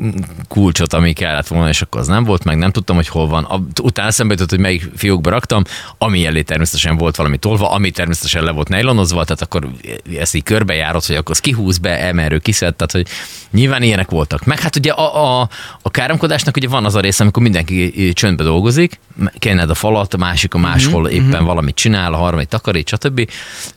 kulcsot, 0.47 0.93
ami 0.93 1.13
kellett 1.13 1.47
volna, 1.47 1.69
és 1.69 1.81
akkor 1.81 2.01
az 2.01 2.07
nem 2.07 2.23
volt, 2.23 2.43
meg 2.43 2.57
nem 2.57 2.71
tudtam, 2.71 2.95
hogy 2.95 3.07
hol 3.07 3.27
van. 3.27 3.71
Utána 3.81 4.07
eszembe 4.07 4.33
jutott, 4.33 4.49
hogy 4.49 4.59
melyik 4.59 4.89
fiókba 4.95 5.29
raktam, 5.29 5.63
ami 5.97 6.25
elé 6.25 6.41
természetesen 6.41 6.97
volt 6.97 7.15
valami 7.15 7.37
tolva, 7.37 7.71
ami 7.71 7.91
természetesen 7.91 8.43
le 8.43 8.51
volt 8.51 8.69
nejlonozva, 8.69 9.23
tehát 9.23 9.41
akkor 9.41 9.69
ezt 10.17 10.35
így 10.35 10.43
körbejárod, 10.43 11.05
hogy 11.05 11.15
akkor 11.15 11.35
kihúz 11.35 11.77
be, 11.77 11.99
emerő, 11.99 12.37
kiszed, 12.37 12.75
tehát 12.75 12.91
hogy 12.91 13.07
nyilván 13.51 13.83
ilyenek 13.83 14.09
voltak. 14.09 14.45
Meg 14.45 14.59
hát 14.59 14.75
ugye 14.75 14.91
a, 14.91 15.41
a, 15.41 15.49
a 15.81 15.89
káromkodásnak 15.89 16.55
ugye 16.57 16.67
van 16.67 16.85
az 16.85 16.95
a 16.95 16.99
része, 16.99 17.23
amikor 17.23 17.43
mindenki 17.43 18.13
csöndbe 18.13 18.43
dolgozik, 18.43 18.99
kenned 19.47 19.69
a 19.69 19.73
falat, 19.75 20.13
a 20.13 20.17
másik 20.17 20.53
a 20.53 20.57
máshol 20.57 21.01
Mhm, 21.01 21.11
éppen 21.11 21.45
valamit 21.45 21.75
csinál, 21.75 22.13
a 22.13 22.17
harmadik 22.17 22.47
takarít, 22.47 22.87
stb. 22.87 23.29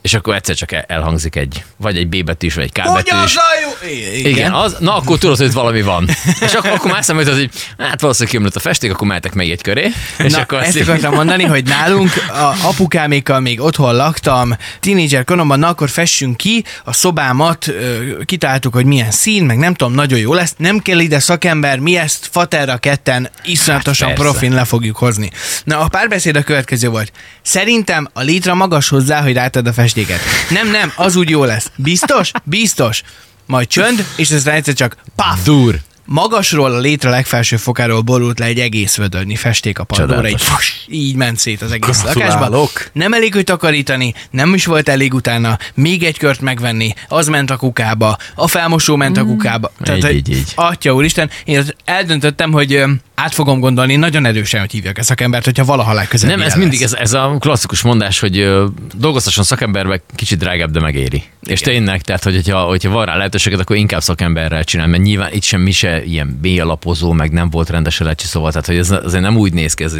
És 0.02 0.14
akkor 0.14 0.34
egyszer 0.34 0.54
csak 0.54 0.72
el- 0.72 0.84
elhangzik 0.86 1.36
egy, 1.36 1.64
vagy 1.76 1.96
egy 1.96 2.08
B 2.08 2.24
betűs, 2.24 2.54
vagy 2.54 2.64
egy 2.64 2.72
K 2.72 2.92
betűs. 2.94 3.12
az 3.12 3.36
a 3.36 3.40
jó? 3.84 3.88
I- 3.90 4.28
Igen, 4.28 4.52
az, 4.52 4.76
na 4.78 4.96
akkor 4.96 5.18
tudod, 5.18 5.36
hogy 5.36 5.52
valami 5.52 5.82
van. 5.82 6.08
És 6.40 6.52
akkor, 6.54 6.70
akkor 6.70 6.90
már 6.90 6.98
eszembe 7.00 7.22
jutott, 7.22 7.36
hogy 7.38 7.50
hát 7.78 8.00
valószínűleg 8.00 8.30
kiomlott 8.32 8.56
a 8.56 8.60
festék, 8.60 8.92
akkor 8.92 9.06
mehetek 9.06 9.34
meg 9.34 9.50
egy 9.50 9.62
köré. 9.62 9.90
És 10.18 10.32
Na, 10.32 10.38
akkor 10.40 10.58
ezt 10.62 10.76
így- 10.76 10.82
akartam 10.82 11.14
mondani, 11.14 11.44
hogy 11.44 11.64
nálunk 11.64 12.10
a 12.28 12.54
apukámékkal 12.68 13.40
még 13.40 13.60
otthon 13.60 13.94
laktam, 13.96 14.56
tínédzser 14.80 15.24
koromban, 15.24 15.58
na 15.58 15.68
akkor 15.68 15.88
fessünk 15.90 16.36
ki, 16.36 16.64
a 16.84 16.92
szobámat 16.92 17.68
ö, 17.68 17.98
kitáltuk, 18.24 18.74
hogy 18.74 18.84
milyen 18.84 19.10
szín, 19.10 19.44
meg 19.44 19.58
nem 19.58 19.74
tudom, 19.74 19.92
nagyon 19.94 20.18
jó 20.18 20.34
lesz, 20.34 20.54
nem 20.56 20.78
kell 20.78 20.98
ide 20.98 21.18
szakember, 21.18 21.78
mi 21.78 21.96
ezt 21.96 22.28
faterra 22.32 22.76
ketten 22.76 23.30
iszonyatosan 23.44 24.08
Hát 24.08 24.16
hát 24.16 24.24
persze. 24.26 24.38
profin 24.38 24.56
le 24.58 24.64
fogjuk 24.64 24.96
hozni. 24.96 25.30
Na, 25.64 25.78
a 25.78 25.88
párbeszéd 25.88 26.36
a 26.36 26.42
következő 26.42 26.88
volt. 26.88 27.12
Szerintem 27.42 28.08
a 28.12 28.20
litra 28.20 28.54
magas 28.54 28.88
hozzá, 28.88 29.22
hogy 29.22 29.32
rátad 29.32 29.66
a 29.66 29.72
festéket. 29.72 30.20
Nem, 30.50 30.70
nem, 30.70 30.92
az 30.96 31.16
úgy 31.16 31.30
jó 31.30 31.44
lesz. 31.44 31.70
Biztos? 31.76 32.30
Biztos. 32.44 33.02
Majd 33.46 33.66
csönd, 33.66 34.04
és 34.16 34.30
ez 34.30 34.46
egyszer 34.46 34.74
csak 34.74 34.96
paf, 35.16 35.42
Dur. 35.44 35.80
Magasról 36.12 36.72
a 36.72 36.78
létre 36.78 37.10
legfelső 37.10 37.56
fokáról 37.56 38.00
borult 38.00 38.38
le 38.38 38.44
egy 38.46 38.58
egész 38.58 38.96
vödörnyi 38.96 39.34
festék 39.34 39.78
a 39.78 39.84
padlóra, 39.84 40.28
így, 40.28 40.42
fos, 40.42 40.84
így 40.88 41.14
ment 41.14 41.38
szét 41.38 41.62
az 41.62 41.72
egész 41.72 42.02
lakásba. 42.02 42.68
Nem 42.92 43.12
elég, 43.12 43.34
hogy 43.34 43.44
takarítani, 43.44 44.14
nem 44.30 44.54
is 44.54 44.66
volt 44.66 44.88
elég 44.88 45.14
utána, 45.14 45.58
még 45.74 46.02
egy 46.02 46.18
kört 46.18 46.40
megvenni, 46.40 46.94
az 47.08 47.28
ment 47.28 47.50
a 47.50 47.56
kukába, 47.56 48.16
a 48.34 48.48
felmosó 48.48 48.96
ment 48.96 49.16
a 49.16 49.24
kukába. 49.24 49.72
Így, 49.94 50.04
hogy 50.04 50.14
így, 50.14 50.30
így. 50.30 50.52
Atya 50.54 50.94
úristen, 50.94 51.30
én 51.44 51.64
eldöntöttem, 51.84 52.52
hogy 52.52 52.84
át 53.14 53.34
fogom 53.34 53.60
gondolni 53.60 53.96
nagyon 53.96 54.26
erősen, 54.26 54.60
hogy 54.60 54.70
hívjak 54.70 54.98
ezt 54.98 55.08
szakembert, 55.08 55.44
hogyha 55.44 55.64
valaha 55.64 55.92
legközelebb 55.92 56.36
Nem, 56.36 56.46
ez 56.46 56.54
ilyen 56.54 56.68
mindig, 56.68 56.80
lesz. 56.80 56.92
ez, 56.92 56.98
ez 57.00 57.12
a 57.12 57.36
klasszikus 57.38 57.82
mondás, 57.82 58.20
hogy 58.20 58.38
ö, 58.38 58.66
dolgoztasson 58.94 59.44
szakemberbe, 59.44 60.00
kicsit 60.14 60.38
drágább, 60.38 60.70
de 60.70 60.80
megéri. 60.80 61.22
És 61.42 61.60
tényleg, 61.60 62.00
tehát, 62.02 62.24
hogy, 62.24 62.34
hogyha, 62.34 62.60
hogyha 62.60 62.90
van 62.90 63.06
rá 63.06 63.16
lehetőséget, 63.16 63.60
akkor 63.60 63.76
inkább 63.76 64.02
szakemberrel 64.02 64.64
csinál, 64.64 64.86
mert 64.86 65.02
nyilván 65.02 65.32
itt 65.32 65.42
semmi 65.42 65.70
se 65.70 65.99
ilyen 66.04 66.38
B 66.42 66.46
alapozó, 66.60 67.12
meg 67.12 67.32
nem 67.32 67.50
volt 67.50 67.70
rendes 67.70 68.00
elecsi, 68.00 68.26
szóval, 68.26 68.50
tehát, 68.50 68.66
hogy 68.66 68.76
ez 68.76 68.90
azért 68.90 69.22
nem 69.22 69.36
úgy 69.36 69.52
néz 69.52 69.74
ki, 69.74 69.84
ez 69.84 69.96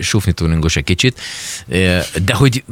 sufni 0.00 0.32
egy 0.76 0.84
kicsit, 0.84 1.20
de 2.24 2.34
hogy 2.34 2.64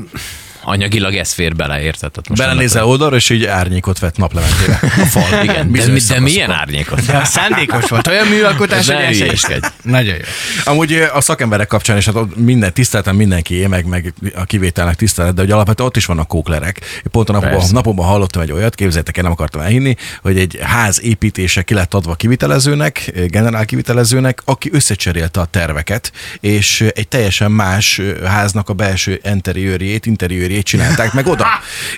anyagilag 0.69 1.15
ez 1.15 1.33
fér 1.33 1.57
bele, 1.57 1.81
érted? 1.81 2.11
Belenézel 2.37 2.85
oldalra, 2.85 3.17
és 3.17 3.31
így 3.31 3.45
árnyékot 3.45 3.99
vett 3.99 4.17
naplementére. 4.17 4.79
A 5.03 5.07
fal. 5.07 5.43
Igen, 5.43 5.67
de, 5.67 5.73
Bizonyos 5.79 6.05
de 6.05 6.21
milyen 6.21 6.51
árnyékot? 6.51 7.07
De 7.07 7.17
a 7.17 7.25
szándékos 7.25 7.89
volt, 7.89 8.07
olyan 8.07 8.27
műalkotás, 8.27 8.89
hogy. 8.89 9.61
Nagyon 9.83 10.15
jó. 10.15 10.23
Amúgy 10.65 10.93
a 11.13 11.21
szakemberek 11.21 11.67
kapcsán 11.67 11.97
is 11.97 12.05
hát 12.05 12.15
ott 12.15 12.37
minden 12.37 12.73
tiszteltem 12.73 13.17
mindenki, 13.17 13.67
meg, 13.67 13.87
meg 13.87 14.15
a 14.35 14.45
kivételnek 14.45 14.95
tisztelet, 14.95 15.35
de 15.35 15.41
hogy 15.41 15.51
alapvetően 15.51 15.89
ott 15.89 15.97
is 15.97 16.05
vannak 16.05 16.29
kóklerek. 16.29 17.03
Pont 17.11 17.29
a 17.29 17.33
napokban, 17.33 17.59
Persze. 17.59 17.73
napokban 17.73 18.07
hallottam 18.07 18.43
egy 18.43 18.53
olyat, 18.53 18.75
képzeljétek 18.75 19.17
el, 19.17 19.23
nem 19.23 19.33
akartam 19.33 19.61
elhinni, 19.61 19.97
hogy 20.23 20.39
egy 20.39 20.59
ház 20.63 21.03
építése 21.03 21.63
ki 21.63 21.75
lett 21.75 21.95
adva 21.95 22.15
kivitelezőnek, 22.15 23.13
generál 23.27 23.65
kivitelezőnek, 23.65 24.43
aki 24.45 24.71
összecserélte 24.73 25.41
a 25.41 25.45
terveket, 25.45 26.13
és 26.41 26.85
egy 26.95 27.09
teljesen 27.09 27.51
más 27.51 28.01
háznak 28.25 28.69
a 28.69 28.73
belső 28.73 29.21
interiőrjét, 29.25 30.07
interiőrjét 30.07 30.58
csinálták 30.63 31.13
meg 31.13 31.27
oda. 31.27 31.47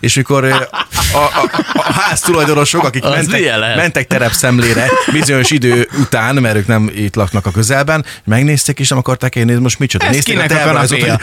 És 0.00 0.14
mikor 0.14 0.44
a, 0.44 0.68
a, 1.12 1.50
a 1.74 1.92
ház 1.92 2.20
tulajdonosok, 2.20 2.84
akik 2.84 3.04
Az 3.04 3.10
mentek, 3.10 3.76
mentek 3.76 4.06
terepszemlére 4.06 4.90
bizonyos 5.12 5.50
idő 5.50 5.88
után, 5.98 6.34
mert 6.34 6.56
ők 6.56 6.66
nem 6.66 6.90
itt 6.94 7.14
laknak 7.14 7.46
a 7.46 7.50
közelben, 7.50 8.04
megnézték 8.24 8.78
és 8.78 8.88
nem 8.88 8.98
akarták 8.98 9.36
elnézni, 9.36 9.62
most 9.62 9.78
micsoda. 9.78 10.06
Ez 10.06 10.12
Nézték 10.12 10.34
kinek 10.34 10.50
a 10.50 10.64
kanapéja? 10.64 11.20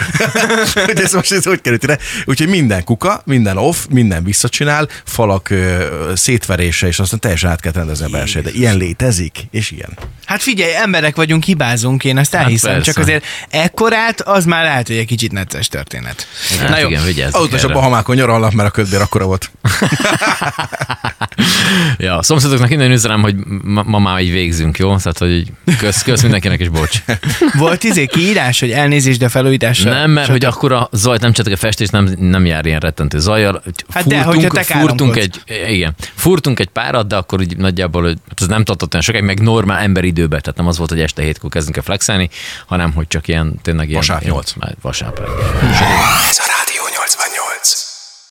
hogy, 0.73 0.83
hogy 0.85 1.01
ez 1.01 1.13
most 1.13 1.31
ez 1.31 1.45
hogy 1.45 1.61
került 1.61 1.83
ide. 1.83 1.97
Úgyhogy 2.25 2.47
minden 2.47 2.83
kuka, 2.83 3.21
minden 3.25 3.57
off, 3.57 3.77
minden 3.89 4.23
visszacsinál, 4.23 4.87
falak 5.05 5.49
ö, 5.49 5.85
szétverése, 6.15 6.87
és 6.87 6.99
aztán 6.99 7.19
teljesen 7.19 7.49
át 7.49 7.61
kell 7.61 7.71
rendezni 7.71 8.05
a 8.05 8.09
belső. 8.09 8.41
De 8.41 8.49
ilyen 8.49 8.77
létezik, 8.77 9.47
és 9.51 9.71
ilyen. 9.71 9.97
Hát 10.27 10.41
figyelj, 10.41 10.73
emberek 10.75 11.15
vagyunk, 11.15 11.43
hibázunk, 11.43 12.03
én 12.03 12.17
ezt 12.17 12.35
elhiszem, 12.35 12.71
persze. 12.73 12.91
csak 12.91 13.03
azért 13.03 13.25
ekkorát 13.49 14.21
az 14.21 14.45
már 14.45 14.63
lehet, 14.63 14.87
hogy 14.87 14.95
egy 14.95 15.05
kicsit 15.05 15.31
necces 15.31 15.67
történet. 15.67 16.27
Hát 16.59 16.69
Na 16.69 16.77
jó, 16.77 16.87
igen, 16.87 17.07
is 17.07 17.33
a 17.33 17.57
erre. 17.57 17.73
Bahamákon 17.73 18.15
nyaralnak, 18.15 18.53
mert 18.53 18.69
a 18.69 18.71
ködbér 18.71 19.01
akkora 19.01 19.25
volt. 19.25 19.51
Ja, 21.97 22.17
a 22.17 22.23
szomszédoknak 22.23 22.71
innen 22.71 22.91
üzenem, 22.91 23.21
hogy 23.21 23.35
ma, 23.63 23.83
ma 23.83 23.99
már 23.99 24.21
így 24.21 24.31
végzünk, 24.31 24.77
jó? 24.77 24.95
Tehát, 24.97 25.17
hogy 25.17 25.51
kösz, 25.77 26.03
kösz 26.03 26.21
mindenkinek, 26.21 26.59
és 26.59 26.69
bocs. 26.69 27.03
volt 27.57 27.83
izé 27.83 28.05
kiírás, 28.05 28.59
hogy 28.59 28.71
elnézést, 28.71 29.19
de 29.19 29.29
felújítással. 29.29 29.93
Nem, 29.93 30.11
mert 30.11 30.29
hogy 30.29 30.45
akkor 30.45 30.71
a 30.71 30.89
zajt 30.91 31.21
nem 31.21 31.31
csak 31.31 31.47
a 31.47 31.55
festés 31.55 31.89
nem, 31.89 32.15
nem 32.19 32.45
jár 32.45 32.65
ilyen 32.65 32.79
rettentő 32.79 33.19
zajjal. 33.19 33.63
Hát 33.89 34.07
de, 34.07 34.21
hogyha 34.21 34.49
te 34.49 34.63
furtunk 34.63 35.17
egy, 35.17 35.41
igen, 35.67 35.95
furtunk 36.15 36.59
egy 36.59 36.67
párat, 36.67 37.07
de 37.07 37.15
akkor 37.15 37.39
úgy 37.39 37.57
nagyjából, 37.57 38.01
hogy 38.03 38.17
ez 38.41 38.47
nem 38.47 38.63
tartott 38.63 38.93
olyan 38.93 39.05
sokáig, 39.05 39.23
meg 39.23 39.39
normál 39.39 39.79
emberidőben, 40.17 40.41
tehát 40.41 40.57
nem 40.57 40.67
az 40.67 40.77
volt, 40.77 40.89
hogy 40.89 41.01
este 41.01 41.21
hétkor 41.21 41.49
kezdünk 41.49 41.77
el 41.77 41.83
flexelni, 41.83 42.29
hanem 42.65 42.93
hogy 42.93 43.07
csak 43.07 43.27
ilyen, 43.27 43.59
tényleg 43.61 43.87
ilyen. 43.89 43.99
Vasárnap 43.99 44.23
ilyen- 44.23 44.35
nyolc. 44.35 44.53
Vasárnap 44.81 45.19
reggel. 45.19 45.35
Ez 46.29 46.39
a 46.39 46.45
Rádió 46.57 46.83
88. 46.95 47.86